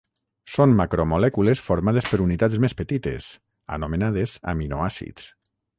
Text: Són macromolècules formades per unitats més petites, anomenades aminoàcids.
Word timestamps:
Són 0.53 0.71
macromolècules 0.79 1.61
formades 1.67 2.09
per 2.13 2.21
unitats 2.25 2.63
més 2.65 2.77
petites, 2.81 3.29
anomenades 3.79 4.39
aminoàcids. 4.55 5.33